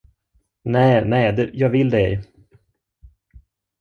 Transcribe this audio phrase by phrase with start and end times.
[0.63, 2.23] Nej, nej, jag vill det ej.